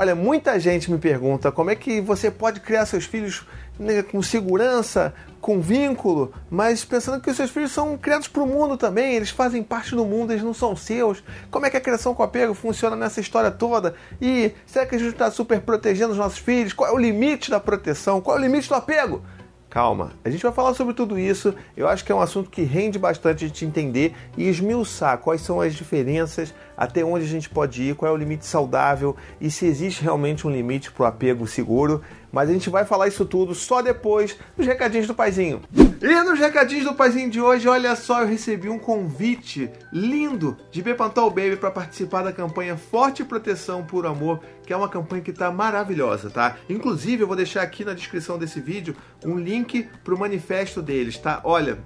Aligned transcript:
Olha, 0.00 0.14
muita 0.14 0.58
gente 0.58 0.90
me 0.90 0.96
pergunta 0.96 1.52
como 1.52 1.68
é 1.68 1.76
que 1.76 2.00
você 2.00 2.30
pode 2.30 2.60
criar 2.60 2.86
seus 2.86 3.04
filhos 3.04 3.46
né, 3.78 4.02
com 4.02 4.22
segurança, 4.22 5.12
com 5.42 5.60
vínculo, 5.60 6.32
mas 6.48 6.82
pensando 6.82 7.20
que 7.20 7.28
os 7.28 7.36
seus 7.36 7.50
filhos 7.50 7.70
são 7.70 7.98
criados 7.98 8.26
para 8.26 8.42
o 8.42 8.46
mundo 8.46 8.78
também, 8.78 9.14
eles 9.14 9.28
fazem 9.28 9.62
parte 9.62 9.94
do 9.94 10.06
mundo, 10.06 10.32
eles 10.32 10.42
não 10.42 10.54
são 10.54 10.74
seus. 10.74 11.22
Como 11.50 11.66
é 11.66 11.70
que 11.70 11.76
a 11.76 11.80
criação 11.82 12.14
com 12.14 12.22
apego 12.22 12.54
funciona 12.54 12.96
nessa 12.96 13.20
história 13.20 13.50
toda? 13.50 13.94
E 14.22 14.52
será 14.64 14.86
que 14.86 14.94
a 14.94 14.98
gente 14.98 15.12
está 15.12 15.30
super 15.30 15.60
protegendo 15.60 16.12
os 16.12 16.18
nossos 16.18 16.38
filhos? 16.38 16.72
Qual 16.72 16.88
é 16.88 16.92
o 16.94 16.98
limite 16.98 17.50
da 17.50 17.60
proteção? 17.60 18.22
Qual 18.22 18.38
é 18.38 18.40
o 18.40 18.42
limite 18.42 18.70
do 18.70 18.76
apego? 18.76 19.22
Calma, 19.70 20.14
a 20.24 20.28
gente 20.28 20.42
vai 20.42 20.50
falar 20.50 20.74
sobre 20.74 20.94
tudo 20.94 21.16
isso. 21.16 21.54
Eu 21.76 21.86
acho 21.86 22.04
que 22.04 22.10
é 22.10 22.14
um 22.14 22.20
assunto 22.20 22.50
que 22.50 22.62
rende 22.62 22.98
bastante 22.98 23.44
a 23.44 23.46
gente 23.46 23.64
entender 23.64 24.16
e 24.36 24.48
esmiuçar 24.48 25.16
quais 25.18 25.42
são 25.42 25.60
as 25.60 25.76
diferenças, 25.76 26.52
até 26.76 27.04
onde 27.04 27.24
a 27.24 27.28
gente 27.28 27.48
pode 27.48 27.80
ir, 27.84 27.94
qual 27.94 28.10
é 28.10 28.12
o 28.12 28.18
limite 28.18 28.44
saudável 28.44 29.14
e 29.40 29.48
se 29.48 29.66
existe 29.66 30.02
realmente 30.02 30.44
um 30.44 30.50
limite 30.50 30.90
para 30.90 31.04
o 31.04 31.06
apego 31.06 31.46
seguro. 31.46 32.02
Mas 32.32 32.48
a 32.48 32.52
gente 32.52 32.70
vai 32.70 32.84
falar 32.84 33.08
isso 33.08 33.24
tudo 33.24 33.54
só 33.54 33.82
depois 33.82 34.36
dos 34.56 34.66
recadinhos 34.66 35.06
do 35.06 35.14
Paizinho. 35.14 35.60
E 36.02 36.22
nos 36.22 36.38
recadinhos 36.38 36.84
do 36.84 36.94
Paizinho 36.94 37.28
de 37.28 37.40
hoje, 37.40 37.68
olha 37.68 37.94
só, 37.94 38.22
eu 38.22 38.26
recebi 38.26 38.68
um 38.68 38.78
convite 38.78 39.70
lindo 39.92 40.56
de 40.70 40.80
Bepantol 40.80 41.28
Baby 41.30 41.56
para 41.56 41.70
participar 41.70 42.22
da 42.22 42.32
campanha 42.32 42.76
Forte 42.76 43.24
Proteção 43.24 43.84
por 43.84 44.06
Amor, 44.06 44.40
que 44.64 44.72
é 44.72 44.76
uma 44.76 44.88
campanha 44.88 45.22
que 45.22 45.30
está 45.30 45.50
maravilhosa, 45.50 46.30
tá? 46.30 46.56
Inclusive, 46.68 47.22
eu 47.22 47.26
vou 47.26 47.36
deixar 47.36 47.62
aqui 47.62 47.84
na 47.84 47.92
descrição 47.92 48.38
desse 48.38 48.60
vídeo 48.60 48.96
um 49.24 49.38
link 49.38 49.88
para 50.02 50.14
o 50.14 50.18
manifesto 50.18 50.80
deles, 50.80 51.18
tá? 51.18 51.40
Olha, 51.44 51.78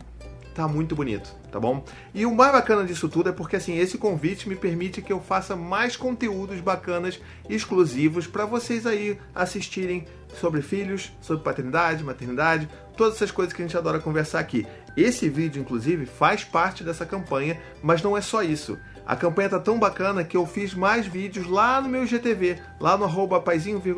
tá 0.54 0.68
muito 0.68 0.94
bonito, 0.94 1.34
tá 1.50 1.58
bom? 1.58 1.84
E 2.14 2.24
o 2.24 2.32
mais 2.32 2.52
bacana 2.52 2.84
disso 2.84 3.08
tudo 3.08 3.28
é 3.28 3.32
porque 3.32 3.56
assim, 3.56 3.76
esse 3.76 3.98
convite 3.98 4.48
me 4.48 4.54
permite 4.54 5.02
que 5.02 5.12
eu 5.12 5.20
faça 5.20 5.56
mais 5.56 5.96
conteúdos 5.96 6.60
bacanas 6.60 7.20
exclusivos 7.50 8.26
para 8.28 8.46
vocês 8.46 8.86
aí 8.86 9.18
assistirem 9.34 10.06
sobre 10.36 10.62
filhos, 10.62 11.12
sobre 11.20 11.42
paternidade, 11.42 12.04
maternidade, 12.04 12.68
todas 12.96 13.16
essas 13.16 13.30
coisas 13.30 13.52
que 13.52 13.62
a 13.62 13.66
gente 13.66 13.76
adora 13.76 13.98
conversar 13.98 14.40
aqui. 14.40 14.66
Esse 14.96 15.28
vídeo, 15.28 15.60
inclusive, 15.60 16.06
faz 16.06 16.44
parte 16.44 16.84
dessa 16.84 17.04
campanha, 17.04 17.60
mas 17.82 18.02
não 18.02 18.16
é 18.16 18.20
só 18.20 18.42
isso. 18.42 18.78
A 19.06 19.14
campanha 19.14 19.50
tá 19.50 19.58
tão 19.58 19.78
bacana 19.78 20.24
que 20.24 20.36
eu 20.36 20.46
fiz 20.46 20.72
mais 20.72 21.06
vídeos 21.06 21.46
lá 21.46 21.80
no 21.80 21.88
meu 21.88 22.06
GTV, 22.06 22.58
lá 22.80 22.96
no 22.96 23.04
arroba 23.04 23.42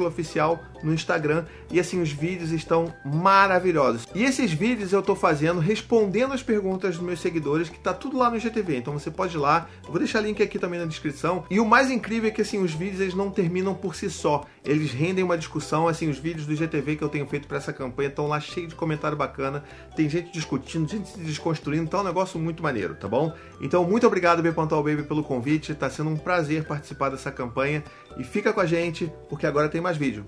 oficial 0.04 0.64
no 0.82 0.92
Instagram. 0.92 1.44
E 1.70 1.80
assim, 1.80 2.00
os 2.00 2.10
vídeos 2.10 2.50
estão 2.50 2.92
maravilhosos. 3.04 4.06
E 4.14 4.24
esses 4.24 4.52
vídeos 4.52 4.92
eu 4.92 5.02
tô 5.02 5.14
fazendo 5.14 5.60
respondendo 5.60 6.32
as 6.32 6.42
perguntas 6.42 6.96
dos 6.96 7.04
meus 7.04 7.20
seguidores, 7.20 7.68
que 7.68 7.78
tá 7.78 7.92
tudo 7.92 8.18
lá 8.18 8.30
no 8.30 8.38
GTV. 8.38 8.76
Então 8.76 8.92
você 8.92 9.10
pode 9.10 9.36
ir 9.36 9.38
lá, 9.38 9.68
eu 9.84 9.90
vou 9.90 9.98
deixar 9.98 10.20
link 10.20 10.42
aqui 10.42 10.58
também 10.58 10.78
na 10.78 10.86
descrição. 10.86 11.44
E 11.50 11.60
o 11.60 11.66
mais 11.66 11.90
incrível 11.90 12.28
é 12.28 12.32
que 12.32 12.42
assim, 12.42 12.62
os 12.62 12.72
vídeos 12.72 13.00
eles 13.00 13.14
não 13.14 13.30
terminam 13.30 13.74
por 13.74 13.94
si 13.94 14.10
só. 14.10 14.44
Eles 14.64 14.92
rendem 14.92 15.24
uma 15.24 15.38
discussão, 15.38 15.86
assim, 15.86 16.08
os 16.08 16.18
vídeos 16.18 16.46
do 16.46 16.54
GTV 16.54 16.96
que 16.96 17.02
eu 17.02 17.08
tenho 17.08 17.26
feito 17.26 17.46
para 17.46 17.58
essa 17.58 17.72
campanha 17.72 18.08
estão 18.08 18.26
lá 18.26 18.40
cheios 18.40 18.70
de 18.70 18.74
comentário 18.74 19.16
bacana. 19.16 19.62
Tem 19.94 20.08
gente 20.08 20.32
discutindo, 20.32 20.88
gente 20.88 21.08
se 21.08 21.20
desconstruindo, 21.20 21.84
então 21.84 22.00
é 22.00 22.02
um 22.02 22.06
negócio 22.06 22.38
muito 22.38 22.62
maneiro, 22.62 22.94
tá 22.94 23.06
bom? 23.06 23.32
Então, 23.60 23.84
muito 23.84 24.06
obrigado, 24.06 24.42
Bepantal 24.42 24.82
Baby, 24.82 25.04
pelo 25.04 25.22
convite. 25.22 25.74
Tá 25.74 25.88
sendo 25.88 26.10
um 26.10 26.16
prazer 26.16 26.64
participar 26.64 27.10
dessa 27.10 27.30
campanha. 27.30 27.82
E 28.18 28.24
fica 28.24 28.52
com 28.52 28.60
a 28.60 28.66
gente, 28.66 29.12
porque 29.28 29.46
agora 29.46 29.68
tem 29.68 29.80
mais 29.80 29.96
vídeo. 29.96 30.24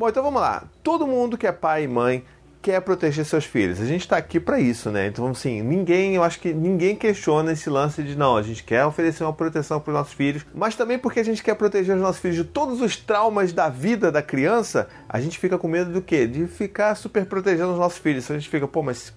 Bom, 0.00 0.08
então 0.08 0.22
vamos 0.22 0.40
lá. 0.40 0.64
Todo 0.82 1.06
mundo 1.06 1.36
que 1.36 1.46
é 1.46 1.52
pai 1.52 1.84
e 1.84 1.86
mãe 1.86 2.24
quer 2.62 2.80
proteger 2.80 3.22
seus 3.22 3.44
filhos. 3.44 3.78
A 3.82 3.84
gente 3.84 4.00
está 4.00 4.16
aqui 4.16 4.40
para 4.40 4.58
isso, 4.58 4.88
né? 4.88 5.06
Então, 5.06 5.26
assim, 5.26 5.60
ninguém, 5.60 6.14
eu 6.14 6.22
acho 6.22 6.40
que 6.40 6.54
ninguém 6.54 6.96
questiona 6.96 7.52
esse 7.52 7.68
lance 7.68 8.02
de 8.02 8.16
não, 8.16 8.34
a 8.34 8.42
gente 8.42 8.64
quer 8.64 8.86
oferecer 8.86 9.24
uma 9.24 9.32
proteção 9.34 9.78
para 9.78 9.90
os 9.90 9.98
nossos 9.98 10.14
filhos, 10.14 10.46
mas 10.54 10.74
também 10.74 10.98
porque 10.98 11.20
a 11.20 11.22
gente 11.22 11.42
quer 11.42 11.54
proteger 11.54 11.96
os 11.96 12.00
nossos 12.00 12.18
filhos 12.18 12.38
de 12.38 12.44
todos 12.44 12.80
os 12.80 12.96
traumas 12.96 13.52
da 13.52 13.68
vida 13.68 14.10
da 14.10 14.22
criança, 14.22 14.88
a 15.06 15.20
gente 15.20 15.38
fica 15.38 15.58
com 15.58 15.68
medo 15.68 15.92
do 15.92 16.00
quê? 16.00 16.26
De 16.26 16.46
ficar 16.46 16.94
super 16.94 17.26
protegendo 17.26 17.72
os 17.74 17.78
nossos 17.78 17.98
filhos. 17.98 18.24
Então 18.24 18.36
a 18.36 18.38
gente 18.38 18.48
fica, 18.48 18.66
pô, 18.66 18.82
mas 18.82 19.12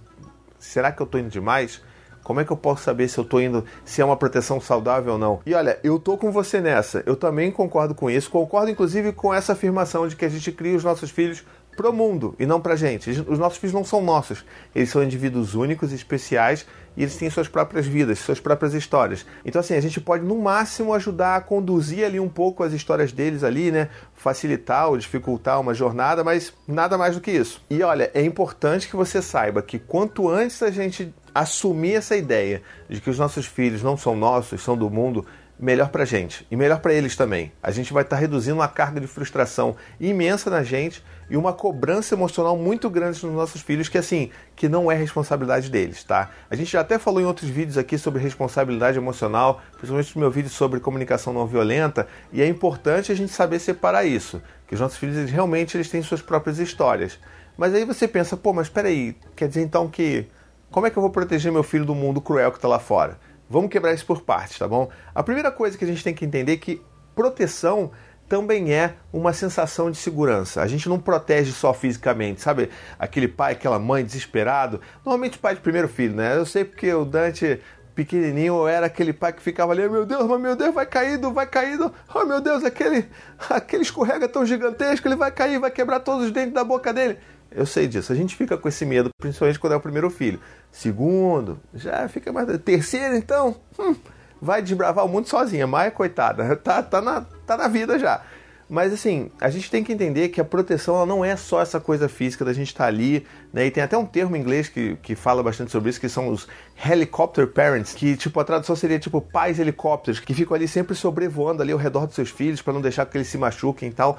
será 0.60 0.92
que 0.92 1.02
eu 1.02 1.06
tô 1.06 1.18
indo 1.18 1.30
demais? 1.30 1.82
Como 2.24 2.40
é 2.40 2.46
que 2.46 2.52
eu 2.52 2.58
posso 2.58 2.84
saber 2.84 3.08
se 3.08 3.18
eu 3.18 3.24
tô 3.24 3.40
indo, 3.40 3.66
se 3.84 4.02
é 4.02 4.06
uma 4.06 4.18
proteção 4.18 4.62
saudável 4.62 5.14
ou 5.14 5.20
não? 5.20 5.42
E 5.46 5.54
olha, 5.54 5.80
eu 5.84 6.00
tô 6.00 6.18
com 6.18 6.32
você 6.32 6.62
nessa. 6.62 7.04
Eu 7.06 7.16
também 7.16 7.52
concordo 7.52 7.94
com 7.94 8.10
isso. 8.10 8.30
Concordo 8.30 8.72
inclusive 8.72 9.12
com 9.12 9.34
essa 9.34 9.54
afirmação 9.54 10.08
de 10.08 10.16
que 10.16 10.26
a 10.26 10.30
gente 10.30 10.52
cria 10.52 10.76
os 10.76 10.84
nossos 10.84 11.10
filhos 11.10 11.44
pro 11.76 11.92
mundo 11.92 12.36
e 12.40 12.46
não 12.46 12.62
pra 12.62 12.76
gente. 12.76 13.10
Os 13.10 13.40
nossos 13.40 13.58
filhos 13.58 13.74
não 13.74 13.84
são 13.84 14.02
nossos. 14.02 14.46
Eles 14.74 14.90
são 14.90 15.04
indivíduos 15.04 15.56
únicos 15.56 15.92
especiais 15.92 16.66
e 16.96 17.02
eles 17.02 17.16
têm 17.16 17.30
suas 17.30 17.48
próprias 17.48 17.86
vidas, 17.86 18.20
suas 18.20 18.40
próprias 18.40 18.74
histórias. 18.74 19.26
Então, 19.44 19.60
assim, 19.60 19.74
a 19.74 19.82
gente 19.82 20.00
pode 20.00 20.24
no 20.24 20.38
máximo 20.38 20.94
ajudar 20.94 21.36
a 21.36 21.42
conduzir 21.42 22.06
ali 22.06 22.20
um 22.20 22.30
pouco 22.30 22.64
as 22.64 22.72
histórias 22.72 23.12
deles 23.12 23.44
ali, 23.44 23.72
né? 23.72 23.90
Facilitar 24.14 24.90
ou 24.90 24.98
dificultar 24.98 25.60
uma 25.60 25.74
jornada, 25.74 26.24
mas 26.24 26.54
nada 26.68 26.98
mais 26.98 27.16
do 27.16 27.22
que 27.22 27.32
isso. 27.32 27.62
E 27.70 27.82
olha, 27.82 28.12
é 28.14 28.22
importante 28.22 28.88
que 28.88 28.96
você 28.96 29.22
saiba 29.22 29.62
que 29.62 29.80
quanto 29.80 30.30
antes 30.30 30.62
a 30.62 30.70
gente 30.70 31.14
assumir 31.34 31.96
essa 31.96 32.16
ideia 32.16 32.62
de 32.90 33.02
que 33.02 33.10
os 33.10 33.20
nossos 33.20 33.46
filhos 33.46 33.82
não 33.82 33.98
são 33.98 34.16
nossos, 34.16 34.62
são 34.62 34.78
do 34.78 34.90
mundo, 34.90 35.26
melhor 35.60 35.90
para 35.90 36.04
a 36.04 36.06
gente 36.06 36.46
e 36.52 36.56
melhor 36.56 36.80
para 36.80 36.94
eles 36.94 37.16
também. 37.16 37.52
A 37.62 37.72
gente 37.72 37.94
vai 37.94 38.04
estar 38.04 38.16
tá 38.16 38.20
reduzindo 38.20 38.56
uma 38.56 38.68
carga 38.68 39.00
de 39.00 39.08
frustração 39.08 39.76
imensa 40.00 40.50
na 40.50 40.64
gente 40.64 41.04
e 41.30 41.38
uma 41.38 41.54
cobrança 41.54 42.16
emocional 42.16 42.58
muito 42.58 42.90
grande 42.90 43.26
nos 43.26 43.34
nossos 43.34 43.62
filhos 43.62 43.88
que 43.88 43.98
assim, 43.98 44.30
que 44.56 44.68
não 44.68 44.92
é 44.92 44.96
responsabilidade 44.96 45.70
deles, 45.70 46.04
tá? 46.04 46.32
A 46.50 46.56
gente 46.56 46.72
já 46.72 46.82
até 46.82 47.00
falou 47.00 47.22
em 47.22 47.26
outros 47.26 47.50
vídeos 47.50 47.78
aqui 47.78 47.98
sobre 47.98 48.22
responsabilidade 48.22 48.98
emocional, 48.98 49.62
principalmente 49.78 50.16
no 50.16 50.22
meu 50.22 50.32
vídeo 50.32 50.50
sobre 50.50 50.80
comunicação 50.80 51.32
não 51.32 51.48
violenta, 51.48 52.08
e 52.32 52.42
é 52.42 52.48
importante 52.48 53.12
a 53.12 53.16
gente 53.16 53.32
saber 53.32 53.60
separar 53.60 54.04
isso, 54.04 54.42
que 54.68 54.74
os 54.74 54.82
nossos 54.82 54.98
filhos 54.98 55.16
eles, 55.16 55.32
realmente 55.32 55.78
eles 55.78 55.90
têm 55.90 56.02
suas 56.02 56.22
próprias 56.22 56.60
histórias. 56.60 57.18
Mas 57.58 57.74
aí 57.74 57.86
você 57.86 58.08
pensa, 58.08 58.36
pô, 58.36 58.52
mas 58.52 58.68
espera 58.68 58.88
aí, 58.88 59.16
quer 59.36 59.48
dizer 59.48 59.62
então 59.62 59.88
que 59.88 60.28
como 60.74 60.88
é 60.88 60.90
que 60.90 60.98
eu 60.98 61.02
vou 61.02 61.12
proteger 61.12 61.52
meu 61.52 61.62
filho 61.62 61.86
do 61.86 61.94
mundo 61.94 62.20
cruel 62.20 62.52
que 62.52 62.58
está 62.58 62.68
lá 62.68 62.80
fora? 62.80 63.20
Vamos 63.48 63.70
quebrar 63.70 63.94
isso 63.94 64.08
por 64.08 64.22
partes, 64.22 64.58
tá 64.58 64.68
bom? 64.68 64.90
A 65.14 65.22
primeira 65.22 65.52
coisa 65.52 65.78
que 65.78 65.86
a 65.86 65.88
gente 65.88 66.04
tem 66.04 66.16
que 66.16 66.26
entender 66.26 66.54
é 66.54 66.58
que 66.58 66.82
proteção 67.14 67.92
também 68.28 68.74
é 68.74 68.96
uma 69.14 69.34
sensação 69.34 69.92
de 69.92 69.98
segurança. 69.98 70.64
A 70.64 70.68
gente 70.68 70.90
não 70.90 70.98
protege 71.00 71.52
só 71.52 71.76
fisicamente, 71.76 72.42
sabe? 72.42 72.72
Aquele 72.98 73.28
pai, 73.28 73.52
aquela 73.52 73.78
mãe 73.78 74.04
desesperado. 74.04 74.82
Normalmente 75.06 75.38
pai 75.38 75.54
de 75.54 75.62
primeiro 75.62 75.88
filho, 75.88 76.16
né? 76.16 76.36
Eu 76.36 76.46
sei 76.46 76.66
porque 76.66 76.92
o 76.92 77.06
Dante 77.06 77.62
pequenininho 77.94 78.68
era 78.68 78.88
aquele 78.88 79.14
pai 79.14 79.32
que 79.32 79.44
ficava 79.44 79.74
ali, 79.74 79.88
meu 79.88 80.08
Deus, 80.08 80.28
meu 80.42 80.56
Deus, 80.56 80.74
vai 80.74 80.88
caindo, 80.88 81.32
vai 81.32 81.46
caindo. 81.46 81.94
Oh, 82.16 82.26
meu 82.26 82.42
Deus, 82.42 82.64
aquele 82.64 83.08
aquele 83.48 83.84
escorrega 83.84 84.28
tão 84.28 84.44
gigantesco, 84.44 85.08
ele 85.08 85.16
vai 85.16 85.30
cair, 85.30 85.60
vai 85.60 85.70
quebrar 85.70 86.00
todos 86.00 86.26
os 86.26 86.32
dentes 86.32 86.54
da 86.54 86.64
boca 86.64 86.92
dele. 86.92 87.20
Eu 87.56 87.66
sei 87.66 87.88
disso. 87.88 88.12
A 88.12 88.16
gente 88.16 88.36
fica 88.36 88.58
com 88.58 88.68
esse 88.68 88.86
medo, 88.86 89.10
principalmente 89.18 89.60
quando 89.60 89.74
é 89.74 89.76
o 89.76 89.82
primeiro 89.82 90.10
filho. 90.10 90.40
Segundo, 90.72 91.60
já 91.74 92.08
fica 92.08 92.32
mais. 92.32 92.48
Terceiro, 92.60 93.16
então, 93.16 93.56
hum, 93.80 93.96
vai 94.42 94.62
desbravar 94.62 95.06
o 95.06 95.10
mundo 95.10 95.28
sozinha. 95.28 95.68
Maia, 95.68 95.92
coitada, 95.92 96.56
tá, 96.58 96.82
tá, 96.82 97.02
na, 97.02 97.22
tá 97.46 97.56
na 97.56 97.68
vida 97.68 98.00
já. 98.00 98.22
Mas 98.70 98.92
assim, 98.92 99.30
a 99.40 99.50
gente 99.50 99.70
tem 99.70 99.84
que 99.84 99.92
entender 99.94 100.30
que 100.30 100.42
a 100.42 100.44
proteção 100.44 100.96
ela 100.96 101.06
não 101.06 101.24
é 101.24 101.36
só 101.36 101.62
essa 101.62 101.80
coisa 101.80 102.10
física 102.10 102.44
da 102.44 102.54
gente 102.54 102.70
estar 102.70 102.86
tá 102.86 102.88
ali, 102.88 103.26
né? 103.52 103.68
E 103.68 103.72
tem 103.72 103.84
até 103.84 103.96
um 103.96 104.06
termo 104.06 104.36
em 104.36 104.40
inglês 104.40 104.68
que, 104.68 104.96
que 104.96 105.16
fala 105.16 105.44
bastante 105.44 105.72
sobre 105.72 105.90
isso, 105.90 106.00
que 106.00 106.10
são 106.10 106.30
os 106.30 106.48
helicopter 106.84 107.46
parents, 107.46 107.94
que 107.94 108.16
tipo 108.16 108.40
a 108.40 108.44
tradução 108.44 108.76
seria 108.76 108.98
tipo 108.98 109.22
pais 109.22 109.60
helicópteros, 109.60 110.20
que 110.20 110.34
ficam 110.34 110.56
ali 110.56 110.68
sempre 110.68 110.96
sobrevoando 110.96 111.62
ali 111.62 111.72
ao 111.72 111.78
redor 111.78 112.08
dos 112.08 112.16
seus 112.16 112.32
filhos 112.32 112.62
para 112.64 112.74
não 112.74 112.82
deixar 112.82 113.06
que 113.06 113.16
eles 113.16 113.28
se 113.28 113.38
machuquem 113.38 113.90
e 113.90 113.94
tal. 113.94 114.18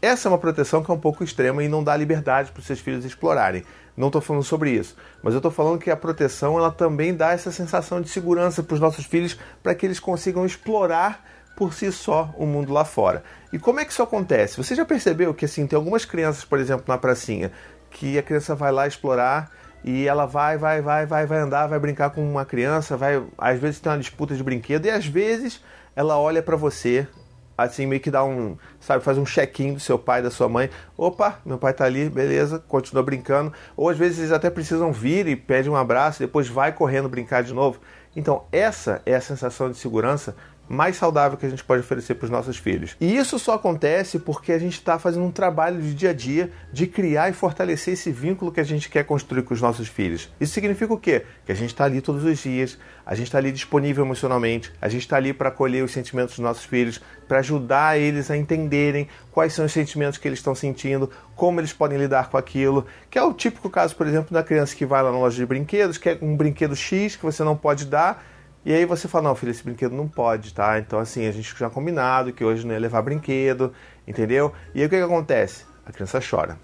Essa 0.00 0.28
é 0.28 0.30
uma 0.30 0.38
proteção 0.38 0.82
que 0.82 0.90
é 0.90 0.94
um 0.94 1.00
pouco 1.00 1.24
extrema 1.24 1.64
e 1.64 1.68
não 1.68 1.82
dá 1.82 1.96
liberdade 1.96 2.52
para 2.52 2.60
os 2.60 2.66
seus 2.66 2.80
filhos 2.80 3.04
explorarem. 3.04 3.64
Não 3.96 4.08
estou 4.08 4.20
falando 4.20 4.42
sobre 4.42 4.70
isso, 4.70 4.94
mas 5.22 5.32
eu 5.32 5.38
estou 5.38 5.50
falando 5.50 5.78
que 5.78 5.90
a 5.90 5.96
proteção 5.96 6.58
ela 6.58 6.70
também 6.70 7.14
dá 7.14 7.32
essa 7.32 7.50
sensação 7.50 8.00
de 8.00 8.08
segurança 8.10 8.62
para 8.62 8.74
os 8.74 8.80
nossos 8.80 9.06
filhos 9.06 9.38
para 9.62 9.74
que 9.74 9.86
eles 9.86 9.98
consigam 9.98 10.44
explorar 10.44 11.24
por 11.56 11.72
si 11.72 11.90
só 11.90 12.34
o 12.36 12.44
mundo 12.44 12.72
lá 12.72 12.84
fora. 12.84 13.24
E 13.50 13.58
como 13.58 13.80
é 13.80 13.84
que 13.86 13.92
isso 13.92 14.02
acontece? 14.02 14.58
Você 14.58 14.74
já 14.74 14.84
percebeu 14.84 15.32
que 15.32 15.46
assim 15.46 15.66
tem 15.66 15.76
algumas 15.76 16.04
crianças, 16.04 16.44
por 16.44 16.58
exemplo, 16.58 16.84
na 16.86 16.98
pracinha, 16.98 17.50
que 17.90 18.18
a 18.18 18.22
criança 18.22 18.54
vai 18.54 18.70
lá 18.70 18.86
explorar 18.86 19.50
e 19.82 20.06
ela 20.06 20.26
vai, 20.26 20.58
vai, 20.58 20.82
vai, 20.82 21.06
vai, 21.06 21.24
vai 21.24 21.38
andar, 21.38 21.66
vai 21.66 21.78
brincar 21.78 22.10
com 22.10 22.22
uma 22.28 22.44
criança, 22.44 22.98
vai, 22.98 23.22
às 23.38 23.58
vezes 23.58 23.80
tem 23.80 23.90
uma 23.90 23.98
disputa 23.98 24.34
de 24.36 24.42
brinquedo 24.42 24.84
e 24.84 24.90
às 24.90 25.06
vezes 25.06 25.62
ela 25.94 26.18
olha 26.18 26.42
para 26.42 26.56
você 26.56 27.08
assim 27.56 27.86
meio 27.86 28.00
que 28.00 28.10
dá 28.10 28.24
um, 28.24 28.56
sabe, 28.80 29.02
faz 29.02 29.16
um 29.18 29.24
check-in 29.24 29.74
do 29.74 29.80
seu 29.80 29.98
pai, 29.98 30.22
da 30.22 30.30
sua 30.30 30.48
mãe. 30.48 30.70
Opa, 30.96 31.40
meu 31.44 31.58
pai 31.58 31.72
tá 31.72 31.84
ali, 31.84 32.08
beleza, 32.08 32.58
continua 32.68 33.02
brincando. 33.02 33.52
Ou 33.76 33.88
às 33.88 33.96
vezes 33.96 34.18
eles 34.18 34.32
até 34.32 34.50
precisam 34.50 34.92
vir 34.92 35.26
e 35.26 35.36
pedem 35.36 35.70
um 35.70 35.76
abraço, 35.76 36.18
depois 36.18 36.48
vai 36.48 36.72
correndo 36.72 37.08
brincar 37.08 37.42
de 37.42 37.54
novo. 37.54 37.80
Então, 38.14 38.44
essa 38.50 39.02
é 39.04 39.14
a 39.14 39.20
sensação 39.20 39.70
de 39.70 39.76
segurança 39.76 40.34
mais 40.68 40.96
saudável 40.96 41.38
que 41.38 41.46
a 41.46 41.48
gente 41.48 41.64
pode 41.64 41.80
oferecer 41.80 42.14
para 42.14 42.24
os 42.24 42.30
nossos 42.30 42.56
filhos. 42.56 42.96
E 43.00 43.16
isso 43.16 43.38
só 43.38 43.54
acontece 43.54 44.18
porque 44.18 44.52
a 44.52 44.58
gente 44.58 44.74
está 44.74 44.98
fazendo 44.98 45.24
um 45.24 45.30
trabalho 45.30 45.80
de 45.80 45.94
dia 45.94 46.10
a 46.10 46.12
dia 46.12 46.50
de 46.72 46.86
criar 46.86 47.30
e 47.30 47.32
fortalecer 47.32 47.94
esse 47.94 48.10
vínculo 48.10 48.52
que 48.52 48.60
a 48.60 48.64
gente 48.64 48.88
quer 48.88 49.04
construir 49.04 49.42
com 49.42 49.54
os 49.54 49.60
nossos 49.60 49.88
filhos. 49.88 50.30
Isso 50.40 50.52
significa 50.52 50.92
o 50.92 50.98
quê? 50.98 51.24
Que 51.44 51.52
a 51.52 51.54
gente 51.54 51.70
está 51.70 51.84
ali 51.84 52.00
todos 52.00 52.24
os 52.24 52.38
dias, 52.38 52.78
a 53.04 53.14
gente 53.14 53.28
está 53.28 53.38
ali 53.38 53.52
disponível 53.52 54.04
emocionalmente, 54.04 54.72
a 54.80 54.88
gente 54.88 55.02
está 55.02 55.16
ali 55.16 55.32
para 55.32 55.48
acolher 55.48 55.84
os 55.84 55.92
sentimentos 55.92 56.34
dos 56.34 56.44
nossos 56.44 56.64
filhos, 56.64 57.00
para 57.28 57.38
ajudar 57.38 57.98
eles 57.98 58.30
a 58.30 58.36
entenderem 58.36 59.08
quais 59.30 59.52
são 59.52 59.64
os 59.64 59.72
sentimentos 59.72 60.18
que 60.18 60.26
eles 60.26 60.38
estão 60.38 60.54
sentindo, 60.54 61.10
como 61.34 61.60
eles 61.60 61.72
podem 61.72 61.98
lidar 61.98 62.30
com 62.30 62.36
aquilo, 62.36 62.86
que 63.10 63.18
é 63.18 63.22
o 63.22 63.32
típico 63.32 63.68
caso, 63.68 63.94
por 63.94 64.06
exemplo, 64.06 64.32
da 64.32 64.42
criança 64.42 64.74
que 64.74 64.86
vai 64.86 65.02
lá 65.02 65.12
na 65.12 65.18
loja 65.18 65.36
de 65.36 65.46
brinquedos, 65.46 65.98
quer 65.98 66.18
um 66.22 66.36
brinquedo 66.36 66.74
X 66.74 67.16
que 67.16 67.24
você 67.24 67.44
não 67.44 67.56
pode 67.56 67.84
dar, 67.84 68.24
e 68.66 68.74
aí 68.74 68.84
você 68.84 69.06
fala, 69.06 69.28
não, 69.28 69.36
filho, 69.36 69.50
esse 69.50 69.62
brinquedo 69.62 69.94
não 69.94 70.08
pode, 70.08 70.52
tá? 70.52 70.76
Então, 70.80 70.98
assim, 70.98 71.24
a 71.28 71.30
gente 71.30 71.54
já 71.56 71.70
combinado 71.70 72.32
que 72.32 72.44
hoje 72.44 72.66
não 72.66 72.74
ia 72.74 72.80
levar 72.80 73.00
brinquedo, 73.00 73.72
entendeu? 74.08 74.52
E 74.74 74.80
aí 74.80 74.86
o 74.86 74.90
que, 74.90 74.96
que 74.96 75.02
acontece? 75.02 75.64
A 75.86 75.92
criança 75.92 76.18
chora. 76.20 76.58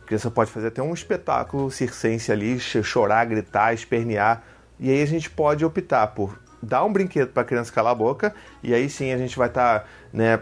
A 0.00 0.06
criança 0.06 0.30
pode 0.30 0.48
fazer 0.48 0.68
até 0.68 0.80
um 0.80 0.94
espetáculo 0.94 1.68
circense 1.68 2.30
ali, 2.30 2.60
chorar, 2.60 3.24
gritar, 3.24 3.74
espernear. 3.74 4.44
E 4.78 4.92
aí 4.92 5.02
a 5.02 5.06
gente 5.06 5.28
pode 5.28 5.64
optar 5.64 6.06
por 6.06 6.38
dar 6.62 6.84
um 6.84 6.92
brinquedo 6.92 7.32
para 7.32 7.42
a 7.42 7.44
criança 7.44 7.72
calar 7.72 7.90
a 7.90 7.96
boca, 7.96 8.32
e 8.62 8.72
aí 8.72 8.88
sim 8.88 9.12
a 9.12 9.18
gente 9.18 9.36
vai 9.36 9.48
estar, 9.48 9.80
tá, 9.80 9.86
né, 10.12 10.38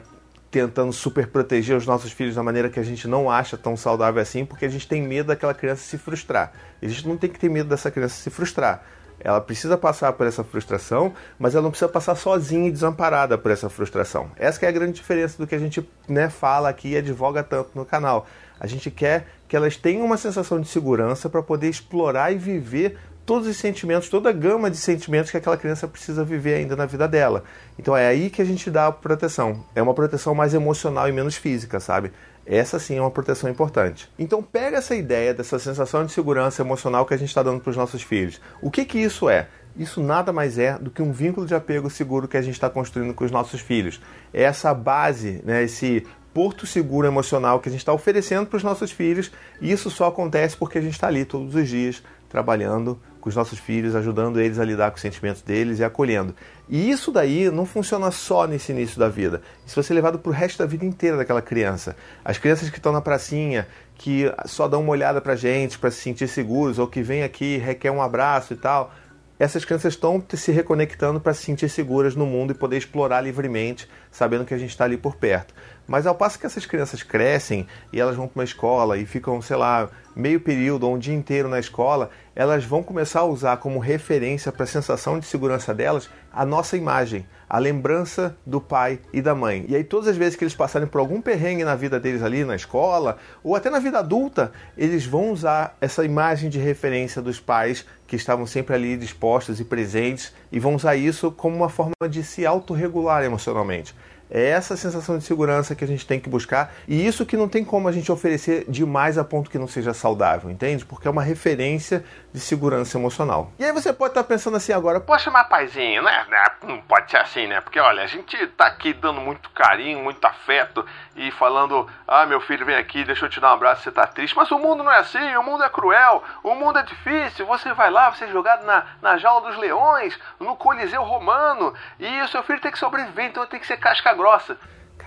tentando 0.51 0.93
super 0.93 1.27
proteger 1.27 1.75
os 1.75 1.87
nossos 1.87 2.13
filhos 2.13 2.35
da 2.35 2.43
maneira 2.43 2.69
que 2.69 2.79
a 2.79 2.83
gente 2.83 3.09
não 3.09 3.31
acha 3.31 3.57
tão 3.57 3.79
saudável 3.79 4.21
assim, 4.21 4.45
porque 4.45 4.67
a 4.67 4.69
gente 4.69 4.87
tem 4.87 5.01
medo 5.01 5.29
daquela 5.29 5.55
criança 5.55 5.81
se 5.81 5.97
frustrar. 5.97 6.53
A 6.83 6.87
gente 6.87 7.09
não 7.09 7.17
tem 7.17 7.31
que 7.31 7.39
ter 7.39 7.49
medo 7.49 7.71
dessa 7.71 7.91
criança 7.91 8.15
se 8.15 8.29
frustrar. 8.29 8.85
Ela 9.21 9.41
precisa 9.41 9.77
passar 9.77 10.13
por 10.13 10.27
essa 10.27 10.45
frustração, 10.45 11.13
mas 11.39 11.55
ela 11.55 11.63
não 11.63 11.71
precisa 11.71 11.89
passar 11.89 12.15
sozinha 12.15 12.69
e 12.69 12.73
desamparada 12.73 13.37
por 13.37 13.51
essa 13.51 13.69
frustração. 13.69 14.31
Essa 14.37 14.65
é 14.67 14.69
a 14.69 14.73
grande 14.73 14.93
diferença 14.93 15.37
do 15.39 15.47
que 15.47 15.55
a 15.55 15.59
gente 15.59 15.89
né, 16.09 16.29
fala 16.31 16.69
aqui 16.69 16.91
e 16.91 16.97
advoga 16.97 17.43
tanto 17.43 17.71
no 17.75 17.85
canal. 17.85 18.27
A 18.61 18.67
gente 18.67 18.91
quer 18.91 19.27
que 19.47 19.57
elas 19.57 19.77
tenham 19.77 20.05
uma 20.05 20.17
sensação 20.17 20.61
de 20.61 20.69
segurança 20.69 21.29
para 21.29 21.43
poder 21.43 21.69
explorar 21.69 22.33
e 22.33 22.37
viver 22.37 22.99
todos 23.29 23.47
os 23.47 23.59
sentimentos, 23.59 24.09
toda 24.09 24.31
a 24.31 24.33
gama 24.33 24.71
de 24.71 24.79
sentimentos 24.79 25.31
que 25.31 25.37
aquela 25.37 25.59
criança 25.59 25.87
precisa 25.87 26.25
viver 26.25 26.55
ainda 26.55 26.75
na 26.75 26.87
vida 26.87 27.07
dela. 27.07 27.45
Então 27.79 27.95
é 27.95 28.07
aí 28.07 28.31
que 28.31 28.41
a 28.41 28.45
gente 28.45 28.71
dá 28.71 28.87
a 28.87 28.93
proteção. 28.93 29.67
É 29.75 29.83
uma 29.83 29.93
proteção 29.93 30.35
mais 30.35 30.55
emocional 30.55 31.07
e 31.11 31.13
menos 31.13 31.37
física, 31.37 31.79
sabe? 31.79 32.11
Essa 32.47 32.79
sim 32.79 32.97
é 32.97 33.01
uma 33.03 33.11
proteção 33.11 33.51
importante. 33.51 34.11
Então 34.19 34.43
pega 34.43 34.79
essa 34.79 34.95
ideia 34.95 35.35
dessa 35.35 35.59
sensação 35.59 36.07
de 36.07 36.13
segurança 36.13 36.63
emocional 36.63 37.05
que 37.05 37.13
a 37.13 37.19
gente 37.19 37.29
está 37.29 37.43
dando 37.43 37.61
para 37.61 37.69
os 37.69 37.77
nossos 37.77 38.01
filhos. 38.01 38.41
O 38.63 38.71
que, 38.71 38.83
que 38.87 38.99
isso 38.99 39.29
é? 39.29 39.49
Isso 39.77 40.03
nada 40.03 40.33
mais 40.33 40.59
é 40.59 40.79
do 40.79 40.91
que 40.91 41.03
um 41.03 41.13
vínculo 41.13 41.47
de 41.47 41.55
apego 41.55 41.91
seguro 41.91 42.27
que 42.27 42.39
a 42.39 42.43
gente 42.43 42.55
está 42.55 42.71
construindo 42.71 43.13
com 43.13 43.27
os 43.27 43.31
nossos 43.31 43.61
filhos. 43.61 44.01
É 44.33 44.45
essa 44.45 44.73
base, 44.73 45.43
né, 45.45 45.63
esse 45.63 46.07
porto 46.33 46.67
seguro 46.67 47.07
emocional 47.07 47.61
que 47.61 47.69
a 47.69 47.73
gente 47.73 47.81
está 47.81 47.93
oferecendo 47.93 48.47
para 48.47 48.57
os 48.57 48.63
nossos 48.63 48.91
filhos. 48.91 49.31
E 49.61 49.71
isso 49.71 49.91
só 49.91 50.07
acontece 50.07 50.57
porque 50.57 50.79
a 50.79 50.81
gente 50.81 50.95
está 50.95 51.09
ali 51.09 51.27
todos 51.27 51.55
os 51.55 51.69
dias 51.69 52.03
trabalhando 52.29 52.99
com 53.21 53.29
os 53.29 53.35
nossos 53.35 53.59
filhos, 53.59 53.95
ajudando 53.95 54.41
eles 54.41 54.59
a 54.59 54.65
lidar 54.65 54.91
com 54.91 54.97
os 54.97 55.03
sentimentos 55.03 55.43
deles 55.43 55.79
e 55.79 55.85
acolhendo. 55.85 56.35
E 56.69 56.91
isso 56.91 57.11
daí 57.11 57.51
não 57.51 57.65
funciona 57.65 58.11
só 58.11 58.47
nesse 58.47 58.73
início 58.73 58.99
da 58.99 59.09
vida. 59.09 59.43
Isso 59.67 59.75
vai 59.75 59.85
ser 59.85 59.95
levado 59.95 60.19
para 60.19 60.31
o 60.31 60.33
resto 60.33 60.59
da 60.59 60.67
vida 60.67 60.85
inteira 60.85 61.17
daquela 61.17 61.43
criança. 61.43 61.97
As 62.25 62.39
crianças 62.39 62.71
que 62.71 62.77
estão 62.77 62.93
na 62.93 63.01
pracinha, 63.01 63.67
que 63.95 64.33
só 64.47 64.69
dão 64.69 64.83
uma 64.83 64.91
olhada 64.93 65.21
para 65.21 65.35
gente 65.35 65.79
para 65.79 65.91
se 65.91 66.01
sentir 66.01 66.29
seguros, 66.29 66.79
ou 66.79 66.87
que 66.87 67.03
vêm 67.03 67.23
aqui 67.23 67.57
requer 67.57 67.91
um 67.91 68.03
abraço 68.03 68.53
e 68.53 68.57
tal, 68.57 68.93
essas 69.39 69.65
crianças 69.65 69.95
estão 69.95 70.23
se 70.35 70.51
reconectando 70.51 71.21
para 71.21 71.33
se 71.33 71.45
sentir 71.45 71.69
seguras 71.69 72.17
no 72.17 72.27
mundo 72.27 72.51
e 72.51 72.55
poder 72.55 72.77
explorar 72.77 73.21
livremente, 73.21 73.89
sabendo 74.11 74.45
que 74.45 74.53
a 74.53 74.59
gente 74.59 74.71
está 74.71 74.85
ali 74.85 74.97
por 74.97 75.15
perto. 75.17 75.55
Mas 75.87 76.07
ao 76.07 76.15
passo 76.15 76.39
que 76.39 76.45
essas 76.45 76.67
crianças 76.67 77.03
crescem 77.03 77.67
e 77.93 78.01
elas 78.01 78.17
vão 78.17 78.27
para 78.27 78.41
uma 78.41 78.45
escola 78.45 78.99
e 78.99 79.07
ficam, 79.07 79.41
sei 79.41 79.57
lá, 79.57 79.89
meio 80.15 80.41
período 80.41 80.89
ou 80.89 80.97
um 80.97 80.99
dia 80.99 81.15
inteiro 81.15 81.49
na 81.49 81.61
escola, 81.61 82.11
elas 82.35 82.65
vão 82.65 82.83
começar 82.83 83.21
a 83.21 83.25
usar 83.25 83.57
como 83.59 83.79
referência 83.79 84.51
para 84.51 84.65
a 84.65 84.67
sensação 84.67 85.19
de 85.19 85.27
segurança 85.27 85.73
delas 85.73 86.11
a 86.33 86.45
nossa 86.45 86.77
imagem, 86.77 87.25
a 87.49 87.59
lembrança 87.59 88.37
do 88.45 88.61
pai 88.61 89.01
e 89.13 89.23
da 89.23 89.35
mãe. 89.35 89.65
E 89.69 89.77
aí 89.77 89.85
todas 89.85 90.09
as 90.09 90.17
vezes 90.17 90.37
que 90.37 90.45
eles 90.45 90.55
passarem 90.55 90.87
por 90.87 90.99
algum 90.99 91.21
perrengue 91.21 91.65
na 91.65 91.75
vida 91.75 91.99
deles 91.99 92.23
ali 92.23 92.45
na 92.45 92.57
escola 92.57 93.19
ou 93.43 93.57
até 93.57 93.71
na 93.71 93.79
vida 93.79 93.99
adulta, 93.99 94.53
eles 94.77 95.07
vão 95.07 95.31
usar 95.31 95.77
essa 95.81 96.05
imagem 96.05 96.51
de 96.51 96.59
referência 96.59 97.23
dos 97.23 97.41
pais 97.41 97.87
que 98.07 98.17
estavam 98.17 98.47
sempre 98.47 98.75
ali 98.75 98.97
dispostos 98.97 99.61
e 99.61 99.65
presentes 99.65 100.33
e 100.51 100.59
vão 100.59 100.75
usar 100.75 100.97
isso 100.97 101.31
como 101.31 101.57
uma 101.57 101.69
forma 101.69 102.09
de 102.09 102.23
se 102.23 102.45
autorregular 102.45 103.25
emocionalmente. 103.25 103.95
É 104.31 104.51
essa 104.51 104.77
sensação 104.77 105.17
de 105.17 105.25
segurança 105.25 105.75
que 105.75 105.83
a 105.83 105.87
gente 105.87 106.07
tem 106.07 106.21
que 106.21 106.29
buscar 106.29 106.75
e 106.87 107.07
isso 107.07 107.25
que 107.25 107.37
não 107.37 107.49
tem 107.49 107.65
como 107.65 107.89
a 107.89 107.93
gente 107.93 108.13
oferecer 108.13 108.67
demais 108.69 109.17
a 109.17 109.25
ponto 109.25 109.51
que 109.51 109.59
não 109.59 109.67
seja 109.67 109.95
saudável, 109.95 110.51
entende? 110.51 110.85
Porque 110.85 111.09
é 111.09 111.11
uma 111.11 111.23
referência 111.23 112.05
de 112.33 112.41
segurança 112.41 112.99
emocional. 112.99 113.53
E 113.59 113.65
aí 113.65 113.73
você 113.73 113.93
pode 113.93 114.11
estar 114.11 114.25
pensando 114.25 114.57
assim 114.57 114.73
agora, 114.73 115.01
poxa, 115.01 115.31
mas 115.31 115.49
paizinho, 115.49 116.03
né? 116.03 116.27
Não 116.63 116.81
pode 116.83 117.11
ser 117.11 117.17
assim, 117.17 117.47
né? 117.47 117.61
Porque 117.61 117.81
olha, 117.81 118.03
a 118.03 118.07
gente 118.07 118.47
tá 118.49 118.67
aqui 118.67 118.93
dando 118.93 119.21
muito 119.21 119.49
carinho, 119.51 119.99
muito 119.99 120.25
afeto 120.25 120.85
e 121.17 121.31
falando, 121.31 121.89
ah, 122.07 122.27
meu 122.27 122.41
filho, 122.41 122.67
vem 122.67 122.77
aqui, 122.77 123.05
deixa 123.05 123.25
eu 123.25 123.31
te 123.31 123.41
dar 123.41 123.51
um 123.51 123.55
abraço, 123.55 123.83
você 123.83 123.91
tá 123.91 124.07
triste. 124.07 124.37
Mas 124.37 124.51
o 124.51 124.59
mundo 124.59 124.85
não 124.85 124.93
é 124.93 124.99
assim, 124.99 125.37
o 125.37 125.43
mundo 125.43 125.65
é 125.65 125.69
cruel, 125.69 126.23
o 126.43 126.55
mundo 126.55 126.79
é 126.79 126.83
difícil. 126.83 127.47
Você 127.47 127.73
vai 127.73 127.91
lá, 127.91 128.11
você 128.11 128.25
é 128.25 128.29
jogado 128.29 128.65
na, 128.65 128.85
na 129.01 129.17
jaula 129.17 129.49
dos 129.49 129.59
leões, 129.59 130.19
no 130.39 130.57
Coliseu 130.57 131.03
Romano, 131.03 131.73
e 131.99 132.23
o 132.23 132.29
seu 132.29 132.43
filho 132.43 132.61
tem 132.61 132.71
que 132.71 132.79
sobreviver, 132.79 133.27
então 133.27 133.47
tem 133.47 133.61
que 133.61 133.67
ser 133.67 133.79
casca 133.79 134.13
grossa. 134.13 134.59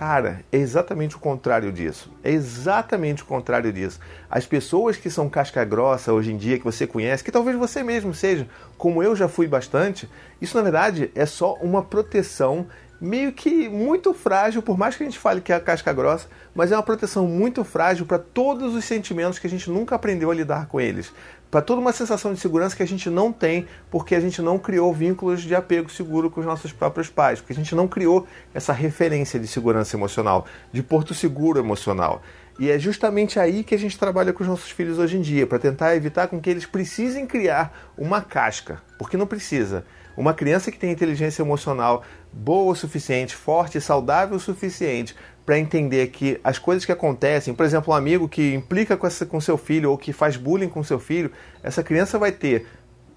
Cara, 0.04 0.44
é 0.50 0.56
exatamente 0.56 1.14
o 1.14 1.20
contrário 1.20 1.70
disso. 1.70 2.10
É 2.24 2.32
exatamente 2.32 3.22
o 3.22 3.24
contrário 3.24 3.72
disso. 3.72 4.00
As 4.28 4.44
pessoas 4.44 4.96
que 4.96 5.08
são 5.08 5.30
casca 5.30 5.64
grossa 5.64 6.12
hoje 6.12 6.32
em 6.32 6.36
dia, 6.36 6.58
que 6.58 6.64
você 6.64 6.88
conhece, 6.88 7.22
que 7.22 7.30
talvez 7.30 7.56
você 7.56 7.84
mesmo 7.84 8.12
seja, 8.12 8.48
como 8.76 9.00
eu 9.00 9.14
já 9.14 9.28
fui 9.28 9.46
bastante, 9.46 10.10
isso 10.40 10.56
na 10.56 10.62
verdade 10.64 11.12
é 11.14 11.24
só 11.24 11.54
uma 11.62 11.84
proteção 11.84 12.66
meio 13.02 13.32
que 13.32 13.68
muito 13.68 14.14
frágil, 14.14 14.62
por 14.62 14.78
mais 14.78 14.94
que 14.94 15.02
a 15.02 15.06
gente 15.06 15.18
fale 15.18 15.40
que 15.40 15.52
é 15.52 15.56
a 15.56 15.60
casca 15.60 15.92
grossa, 15.92 16.28
mas 16.54 16.70
é 16.70 16.76
uma 16.76 16.84
proteção 16.84 17.26
muito 17.26 17.64
frágil 17.64 18.06
para 18.06 18.16
todos 18.16 18.76
os 18.76 18.84
sentimentos 18.84 19.40
que 19.40 19.46
a 19.48 19.50
gente 19.50 19.68
nunca 19.68 19.96
aprendeu 19.96 20.30
a 20.30 20.34
lidar 20.34 20.66
com 20.66 20.80
eles. 20.80 21.12
Para 21.50 21.60
toda 21.60 21.80
uma 21.80 21.92
sensação 21.92 22.32
de 22.32 22.38
segurança 22.38 22.76
que 22.76 22.82
a 22.82 22.86
gente 22.86 23.10
não 23.10 23.32
tem 23.32 23.66
porque 23.90 24.14
a 24.14 24.20
gente 24.20 24.40
não 24.40 24.56
criou 24.56 24.94
vínculos 24.94 25.42
de 25.42 25.52
apego 25.52 25.90
seguro 25.90 26.30
com 26.30 26.38
os 26.38 26.46
nossos 26.46 26.72
próprios 26.72 27.08
pais, 27.08 27.40
porque 27.40 27.52
a 27.52 27.56
gente 27.56 27.74
não 27.74 27.88
criou 27.88 28.24
essa 28.54 28.72
referência 28.72 29.38
de 29.38 29.48
segurança 29.48 29.96
emocional, 29.96 30.46
de 30.72 30.80
porto 30.80 31.12
seguro 31.12 31.58
emocional. 31.58 32.22
E 32.56 32.70
é 32.70 32.78
justamente 32.78 33.40
aí 33.40 33.64
que 33.64 33.74
a 33.74 33.78
gente 33.78 33.98
trabalha 33.98 34.32
com 34.32 34.44
os 34.44 34.48
nossos 34.48 34.70
filhos 34.70 35.00
hoje 35.00 35.16
em 35.16 35.22
dia, 35.22 35.44
para 35.44 35.58
tentar 35.58 35.96
evitar 35.96 36.28
com 36.28 36.40
que 36.40 36.48
eles 36.48 36.66
precisem 36.66 37.26
criar 37.26 37.90
uma 37.98 38.20
casca, 38.20 38.80
porque 38.96 39.16
não 39.16 39.26
precisa. 39.26 39.84
Uma 40.16 40.34
criança 40.34 40.70
que 40.70 40.78
tem 40.78 40.90
inteligência 40.90 41.42
emocional 41.42 42.02
boa 42.32 42.72
o 42.72 42.74
suficiente, 42.74 43.34
forte 43.34 43.80
saudável 43.80 44.36
o 44.36 44.40
suficiente 44.40 45.14
para 45.44 45.58
entender 45.58 46.08
que 46.08 46.40
as 46.44 46.58
coisas 46.58 46.84
que 46.84 46.92
acontecem, 46.92 47.54
por 47.54 47.66
exemplo, 47.66 47.92
um 47.92 47.96
amigo 47.96 48.28
que 48.28 48.54
implica 48.54 48.96
com, 48.96 49.06
essa, 49.06 49.26
com 49.26 49.40
seu 49.40 49.58
filho 49.58 49.90
ou 49.90 49.98
que 49.98 50.12
faz 50.12 50.36
bullying 50.36 50.68
com 50.68 50.82
seu 50.84 51.00
filho, 51.00 51.32
essa 51.62 51.82
criança 51.82 52.18
vai 52.18 52.30
ter 52.30 52.66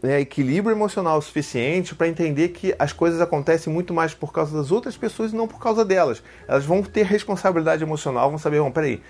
né, 0.01 0.19
equilíbrio 0.19 0.75
emocional 0.75 1.21
suficiente 1.21 1.95
para 1.95 2.07
entender 2.07 2.49
que 2.49 2.75
as 2.79 2.91
coisas 2.93 3.21
acontecem 3.21 3.71
muito 3.71 3.93
mais 3.93 4.13
por 4.13 4.31
causa 4.31 4.55
das 4.55 4.71
outras 4.71 4.97
pessoas 4.97 5.31
e 5.31 5.35
não 5.35 5.47
por 5.47 5.59
causa 5.59 5.85
delas. 5.85 6.23
Elas 6.47 6.65
vão 6.65 6.81
ter 6.81 7.05
responsabilidade 7.05 7.83
emocional, 7.83 8.29
vão 8.29 8.39
saber, 8.39 8.59
bom, 8.59 8.71
peraí, 8.71 9.01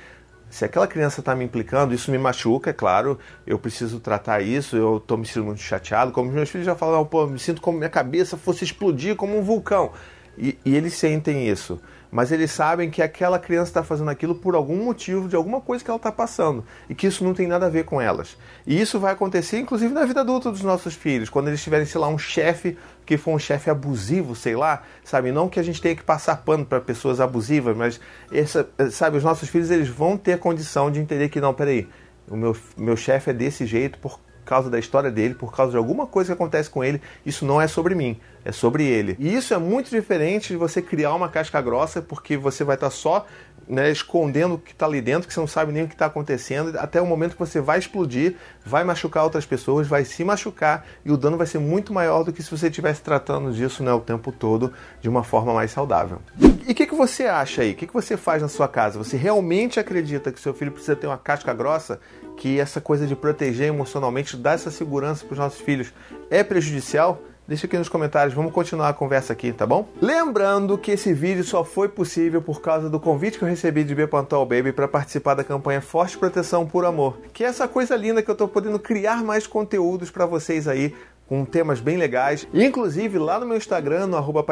se 0.50 0.64
aquela 0.64 0.88
criança 0.88 1.20
está 1.20 1.36
me 1.36 1.44
implicando, 1.44 1.94
isso 1.94 2.12
me 2.12 2.18
machuca, 2.18 2.70
é 2.70 2.74
claro, 2.74 3.20
eu 3.46 3.60
preciso 3.60 4.00
tratar 4.00 4.42
isso, 4.42 4.78
eu 4.78 4.98
estou 4.98 5.18
me 5.18 5.25
sentindo 5.25 5.46
muito 5.46 5.62
chateado. 5.62 6.12
Como 6.12 6.32
meus 6.32 6.50
filhos 6.50 6.66
já 6.66 6.75
falaram, 6.75 7.06
pô, 7.06 7.28
me 7.28 7.40
sinto 7.40 7.62
como 7.62 7.78
minha 7.78 7.90
cabeça 7.90 8.38
fosse 8.38 8.64
explodir 8.64 9.16
como 9.16 9.38
um 9.38 9.42
vulcão. 9.42 9.92
E, 10.38 10.58
e 10.65 10.75
eles 10.75 10.94
sentem 10.94 11.48
isso 11.48 11.80
mas 12.15 12.32
eles 12.32 12.50
sabem 12.50 12.89
que 12.89 13.01
aquela 13.01 13.38
criança 13.38 13.72
está 13.72 13.84
fazendo 13.84 14.10
aquilo 14.10 14.36
por 14.36 14.56
algum 14.56 14.86
motivo, 14.86 15.27
de 15.27 15.36
alguma 15.36 15.60
coisa 15.60 15.84
que 15.84 15.89
ela 15.89 15.98
está 15.98 16.13
passando, 16.13 16.63
e 16.89 16.96
que 16.96 17.08
isso 17.08 17.25
não 17.25 17.34
tem 17.34 17.46
nada 17.46 17.65
a 17.65 17.70
ver 17.70 17.84
com 17.84 18.00
elas. 18.00 18.38
E 18.65 18.80
isso 18.80 18.98
vai 18.98 19.12
acontecer, 19.12 19.60
inclusive, 19.60 19.94
na 19.94 20.06
vida 20.06 20.22
adulta 20.22 20.50
dos 20.50 20.62
nossos 20.62 20.94
filhos, 20.94 21.30
quando 21.30 21.50
eles 21.50 21.62
tiverem, 21.62 21.86
sei 21.86 22.00
lá, 22.00 22.08
um 22.08 22.18
chefe 22.18 22.77
que 23.06 23.18
for 23.18 23.32
um 23.32 23.38
chefe 23.38 23.70
abusivo, 23.70 24.34
sei 24.34 24.56
lá, 24.56 24.84
sabe? 25.04 25.30
Não 25.34 25.50
que 25.50 25.60
a 25.60 25.63
gente 25.63 25.82
tenha 25.82 25.94
que 25.94 26.04
passar 26.04 26.38
pano 26.38 26.65
para 26.65 26.80
pessoas 26.80 27.20
abusivas, 27.20 27.75
mas, 27.75 28.00
essa, 28.32 28.65
sabe, 28.92 29.18
os 29.18 29.24
nossos 29.25 29.50
filhos 29.50 29.70
eles 29.70 29.89
vão 29.89 30.18
ter 30.18 30.39
condição 30.39 30.89
de 30.89 31.01
entender 31.01 31.27
que, 31.27 31.42
não, 31.42 31.54
peraí, 31.54 31.86
o 32.30 32.38
meu, 32.38 32.56
meu 32.77 32.96
chefe 32.96 33.32
é 33.32 33.34
desse 33.34 33.65
jeito 33.65 34.00
por 34.00 34.22
causa 34.46 34.70
da 34.70 34.80
história 34.80 35.12
dele, 35.12 35.34
por 35.34 35.54
causa 35.54 35.72
de 35.72 35.78
alguma 35.78 36.06
coisa 36.06 36.28
que 36.28 36.34
acontece 36.34 36.70
com 36.70 36.84
ele, 36.84 37.02
isso 37.25 37.46
não 37.46 37.60
é 37.60 37.68
sobre 37.68 37.96
mim, 37.96 38.20
é 38.46 38.52
sobre 38.52 38.86
ele. 38.86 39.16
E 39.20 39.34
isso 39.36 39.54
é 39.54 39.58
muito 39.58 39.90
diferente 39.90 40.50
de 40.50 40.56
você 40.56 40.82
criar 40.82 41.14
uma 41.14 41.28
casca 41.28 41.60
grossa, 41.62 42.02
porque 42.02 42.38
você 42.38 42.64
vai 42.64 42.75
estar 42.75 42.90
só 42.90 43.25
né, 43.68 43.92
escondendo 43.92 44.56
o 44.56 44.58
que 44.58 44.72
está 44.72 44.86
ali 44.86 45.02
dentro, 45.02 45.28
que 45.28 45.34
você 45.34 45.40
não 45.40 45.48
sabe 45.48 45.72
nem 45.72 45.84
o 45.84 45.88
que 45.88 45.96
está 45.96 46.06
acontecendo, 46.06 46.78
até 46.78 47.02
o 47.02 47.06
momento 47.06 47.34
que 47.34 47.40
você 47.40 47.60
vai 47.60 47.80
explodir, 47.80 48.36
vai 48.66 48.84
machucar 48.84 49.24
outras 49.24 49.46
pessoas, 49.46 49.88
vai 49.88 50.06
se 50.06 50.24
machucar 50.24 50.86
e 51.04 51.12
o 51.12 51.18
dano 51.18 51.38
vai 51.38 51.48
ser 51.48 51.60
muito 51.60 51.94
maior 51.94 52.24
do 52.24 52.32
que 52.32 52.44
se 52.44 52.52
você 52.52 52.68
estivesse 52.68 53.02
tratando 53.02 53.52
disso 53.52 53.84
né, 53.84 53.92
o 53.94 54.00
tempo 54.00 54.32
todo 54.32 54.74
de 55.02 55.10
uma 55.10 55.24
forma 55.24 55.54
mais 55.54 55.72
saudável. 55.72 56.20
E 56.40 56.72
o 56.72 56.76
que, 56.76 56.86
que 56.86 56.96
você 56.96 57.26
acha 57.26 57.62
aí? 57.62 57.72
O 57.72 57.76
que, 57.76 57.88
que 57.88 57.94
você 57.94 58.18
faz 58.18 58.42
na 58.42 58.48
sua 58.48 58.68
casa? 58.68 58.98
Você 58.98 59.18
realmente 59.18 59.80
acredita 59.80 60.32
que 60.32 60.40
seu 60.40 60.54
filho 60.54 60.72
precisa 60.72 60.96
ter 60.96 61.08
uma 61.08 61.18
casca 61.18 61.54
grossa? 61.54 62.00
Que 62.38 62.60
essa 62.60 62.82
coisa 62.82 63.08
de 63.08 63.16
proteger 63.16 63.68
emocionalmente, 63.68 64.36
dar 64.36 64.54
essa 64.54 64.72
segurança 64.72 65.24
para 65.26 65.34
os 65.34 65.40
nossos 65.40 65.62
filhos 65.62 65.94
é 66.30 66.44
prejudicial? 66.44 67.22
Deixa 67.48 67.68
aqui 67.68 67.78
nos 67.78 67.88
comentários, 67.88 68.34
vamos 68.34 68.52
continuar 68.52 68.90
a 68.90 68.94
conversa 68.94 69.32
aqui, 69.32 69.54
tá 69.54 69.68
bom? 69.68 69.88
Lembrando 70.02 70.80
que 70.80 70.90
esse 70.90 71.14
vídeo 71.14 71.44
só 71.44 71.64
foi 71.64 71.88
possível 71.88 72.42
por 72.42 72.60
causa 72.60 72.90
do 72.90 73.00
convite 73.00 73.38
que 73.38 73.44
eu 73.44 73.48
recebi 73.48 73.84
de 73.84 73.94
Bepantol 73.94 74.44
Baby 74.48 74.72
para 74.72 74.88
participar 74.88 75.36
da 75.36 75.44
campanha 75.44 75.80
Forte 75.80 76.18
Proteção 76.18 76.66
por 76.66 76.86
Amor, 76.86 77.20
que 77.32 77.44
é 77.44 77.48
essa 77.48 77.68
coisa 77.68 77.96
linda 77.96 78.24
que 78.24 78.32
eu 78.32 78.36
tô 78.36 78.48
podendo 78.48 78.80
criar 78.80 79.24
mais 79.24 79.46
conteúdos 79.46 80.10
para 80.10 80.25
vocês 80.25 80.68
aí 80.68 80.96
com 81.27 81.44
temas 81.44 81.79
bem 81.79 81.98
legais. 81.98 82.48
Inclusive, 82.53 83.17
lá 83.17 83.39
no 83.39 83.46
meu 83.46 83.58
Instagram, 83.58 84.08
no 84.08 84.17
arroba 84.17 84.46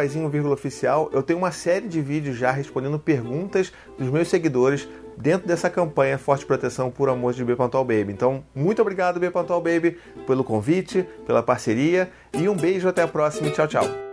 oficial, 0.51 1.09
eu 1.13 1.21
tenho 1.21 1.39
uma 1.39 1.51
série 1.51 1.87
de 1.87 2.01
vídeos 2.01 2.37
já 2.37 2.51
respondendo 2.51 2.99
perguntas 2.99 3.71
dos 3.97 4.09
meus 4.09 4.27
seguidores 4.27 4.87
dentro 5.17 5.47
dessa 5.47 5.69
campanha 5.69 6.17
Forte 6.17 6.45
Proteção 6.45 6.89
por 6.89 7.09
Amor 7.09 7.33
de 7.33 7.43
Bepantol 7.43 7.83
Baby. 7.83 8.11
Então, 8.11 8.43
muito 8.55 8.81
obrigado, 8.81 9.19
Bepantol 9.19 9.61
Baby, 9.61 9.97
pelo 10.25 10.43
convite, 10.43 11.05
pela 11.25 11.43
parceria 11.43 12.09
e 12.33 12.49
um 12.49 12.55
beijo, 12.55 12.87
até 12.87 13.03
a 13.03 13.07
próxima 13.07 13.47
e 13.47 13.51
tchau, 13.51 13.67
tchau. 13.67 14.12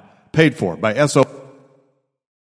paid 0.31 0.55
for 0.57 0.75
by 0.75 1.05
SO. 1.07 1.40